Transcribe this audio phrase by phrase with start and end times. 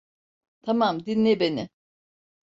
[0.61, 1.69] Tamam, dinle beni.